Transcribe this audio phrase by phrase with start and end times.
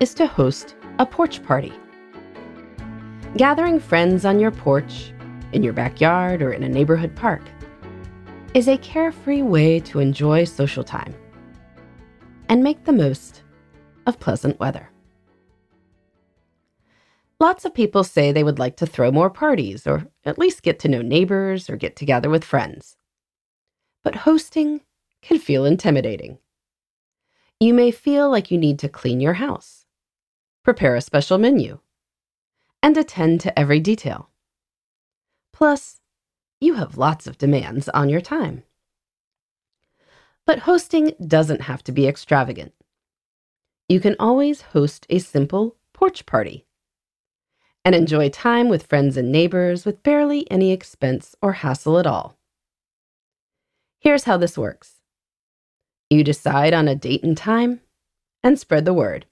[0.00, 1.72] is to host a porch party.
[3.36, 5.12] Gathering friends on your porch,
[5.52, 7.42] in your backyard, or in a neighborhood park
[8.54, 11.14] is a carefree way to enjoy social time
[12.48, 13.42] and make the most
[14.06, 14.88] of pleasant weather.
[17.38, 20.78] Lots of people say they would like to throw more parties or at least get
[20.80, 22.96] to know neighbors or get together with friends.
[24.02, 24.80] But hosting
[25.20, 26.38] can feel intimidating.
[27.60, 29.85] You may feel like you need to clean your house,
[30.66, 31.78] prepare a special menu,
[32.82, 34.30] and attend to every detail.
[35.52, 36.00] Plus,
[36.60, 38.64] you have lots of demands on your time.
[40.44, 42.74] But hosting doesn't have to be extravagant.
[43.88, 46.66] You can always host a simple porch party
[47.84, 52.36] and enjoy time with friends and neighbors with barely any expense or hassle at all.
[54.00, 54.94] Here's how this works
[56.10, 57.82] you decide on a date and time
[58.42, 59.26] and spread the word.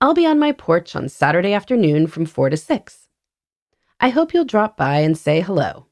[0.00, 3.08] I'll be on my porch on Saturday afternoon from 4 to 6.
[4.00, 5.86] I hope you'll drop by and say hello.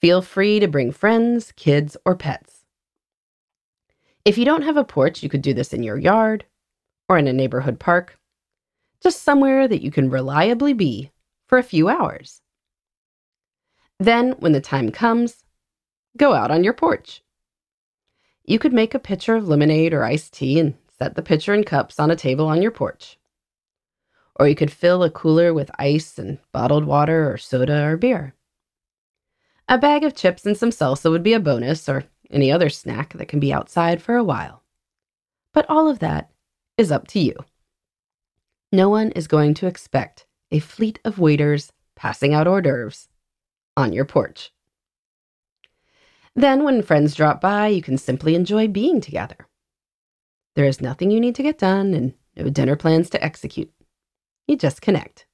[0.00, 2.64] Feel free to bring friends, kids, or pets.
[4.24, 6.44] If you don't have a porch, you could do this in your yard
[7.08, 8.18] or in a neighborhood park
[9.02, 11.10] just somewhere that you can reliably be
[11.46, 12.42] for a few hours.
[13.98, 15.44] Then, when the time comes,
[16.16, 17.22] go out on your porch.
[18.44, 21.66] You could make a pitcher of lemonade or iced tea and set the pitcher and
[21.66, 23.18] cups on a table on your porch.
[24.36, 28.34] Or you could fill a cooler with ice and bottled water or soda or beer.
[29.68, 33.14] A bag of chips and some salsa would be a bonus, or any other snack
[33.14, 34.62] that can be outside for a while.
[35.52, 36.30] But all of that
[36.76, 37.34] is up to you.
[38.72, 43.08] No one is going to expect a fleet of waiters passing out hors d'oeuvres
[43.76, 44.52] on your porch.
[46.34, 49.45] Then, when friends drop by, you can simply enjoy being together.
[50.56, 53.70] There is nothing you need to get done and no dinner plans to execute.
[54.48, 55.26] You just connect.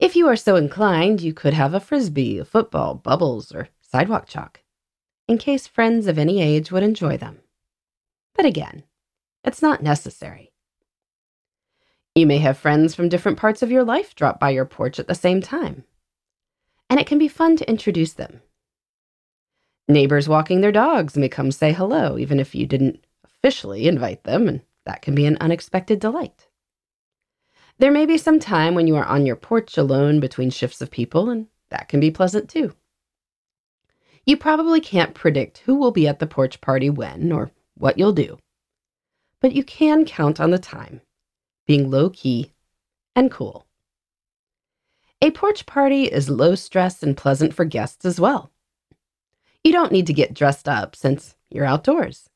[0.00, 4.26] If you are so inclined, you could have a frisbee, a football, bubbles, or sidewalk
[4.26, 4.62] chalk,
[5.28, 7.38] in case friends of any age would enjoy them.
[8.34, 8.82] But again,
[9.44, 10.50] it's not necessary.
[12.16, 15.06] You may have friends from different parts of your life drop by your porch at
[15.06, 15.84] the same time.
[16.90, 18.42] And it can be fun to introduce them.
[19.88, 23.04] Neighbors walking their dogs may come say hello, even if you didn't
[23.42, 26.46] officially invite them, and that can be an unexpected delight.
[27.78, 30.92] There may be some time when you are on your porch alone between shifts of
[30.92, 32.74] people, and that can be pleasant too.
[34.24, 38.12] You probably can't predict who will be at the porch party when or what you'll
[38.12, 38.38] do,
[39.40, 41.00] but you can count on the time
[41.66, 42.52] being low key
[43.16, 43.66] and cool.
[45.20, 48.52] A porch party is low stress and pleasant for guests as well.
[49.64, 52.28] You don't need to get dressed up since you're outdoors.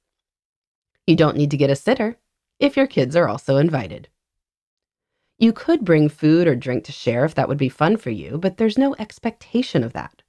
[1.07, 2.17] You don't need to get a sitter
[2.59, 4.09] if your kids are also invited.
[5.39, 8.39] You could bring food or drink to share if that would be fun for you,
[8.39, 10.23] but there's no expectation of that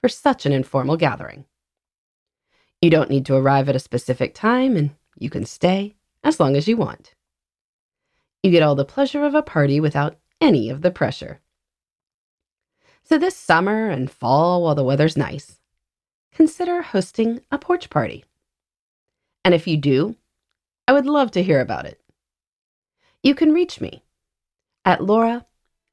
[0.00, 1.46] for such an informal gathering.
[2.82, 6.56] You don't need to arrive at a specific time, and you can stay as long
[6.56, 7.14] as you want.
[8.42, 11.40] You get all the pleasure of a party without any of the pressure.
[13.02, 15.60] So, this summer and fall, while the weather's nice,
[16.32, 18.24] consider hosting a porch party.
[19.44, 20.16] And if you do,
[20.90, 22.00] I would love to hear about it.
[23.22, 24.02] You can reach me
[24.84, 25.46] at laura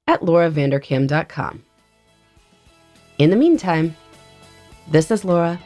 [0.08, 1.64] at lauravanderkam.com.
[3.20, 3.96] In the meantime,
[4.88, 5.60] this is Laura.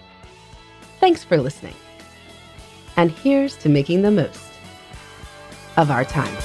[1.00, 1.76] Thanks for listening.
[2.98, 4.52] And here's to making the most
[5.78, 6.36] of our time.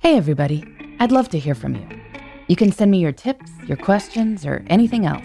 [0.00, 0.64] Hey, everybody.
[1.00, 1.88] I'd love to hear from you.
[2.46, 5.24] You can send me your tips, your questions, or anything else.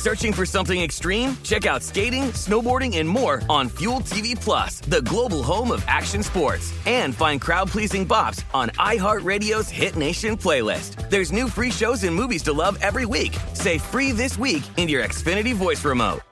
[0.00, 1.36] Searching for something extreme?
[1.42, 6.22] Check out skating, snowboarding, and more on Fuel TV Plus, the global home of action
[6.22, 6.72] sports.
[6.86, 11.10] And find crowd-pleasing bops on iHeartRadio's Hit Nation playlist.
[11.10, 13.36] There's new free shows and movies to love every week.
[13.52, 16.22] Say free this week in your Xfinity voice remote.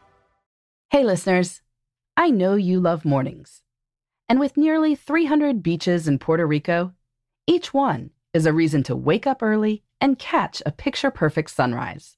[0.89, 1.61] Hey, listeners.
[2.17, 3.61] I know you love mornings.
[4.31, 6.95] And with nearly 300 beaches in Puerto Rico,
[7.47, 12.18] each one is a reason to wake up early and catch a picture perfect sunrise.